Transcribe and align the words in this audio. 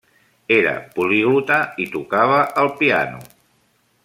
Era 0.55 0.71
poliglota 0.95 1.59
i 1.85 1.89
tocava 1.97 2.43
el 2.65 2.73
piano. 2.81 3.23